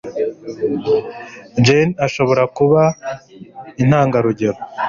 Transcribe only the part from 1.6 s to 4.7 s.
Jane ashobora kuba intangarugero